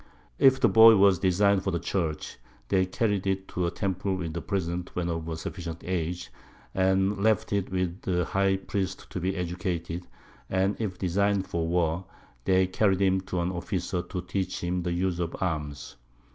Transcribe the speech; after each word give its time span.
If 0.39 0.59
the 0.59 0.67
Boy 0.67 0.95
was 0.95 1.19
design'd 1.19 1.61
for 1.63 1.69
the 1.69 1.77
Church, 1.77 2.37
they 2.69 2.87
carried 2.87 3.27
it 3.27 3.47
to 3.49 3.67
a 3.67 3.69
Temple 3.69 4.15
with 4.15 4.47
Presents, 4.47 4.95
when 4.95 5.09
of 5.09 5.29
a 5.29 5.37
sufficient 5.37 5.83
Age, 5.83 6.31
and 6.73 7.19
left 7.21 7.53
it 7.53 7.71
with 7.71 8.01
the 8.01 8.25
High 8.25 8.57
Priest 8.57 9.11
to 9.11 9.19
be 9.19 9.35
educated; 9.35 10.07
and 10.49 10.75
if 10.79 10.97
design'd 10.97 11.45
for 11.45 11.67
War, 11.67 12.05
they 12.45 12.65
carried 12.65 12.99
him 12.99 13.21
to 13.29 13.41
an 13.41 13.51
Officer 13.51 14.01
to 14.01 14.21
teach 14.23 14.63
him 14.63 14.81
the 14.81 14.91
Use 14.93 15.19
of 15.19 15.35
Arms. 15.39 15.97